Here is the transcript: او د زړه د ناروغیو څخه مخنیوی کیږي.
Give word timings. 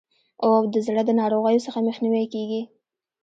او 0.43 0.51
د 0.73 0.75
زړه 0.87 1.01
د 1.05 1.11
ناروغیو 1.21 1.63
څخه 1.65 1.79
مخنیوی 1.87 2.25
کیږي. 2.33 2.61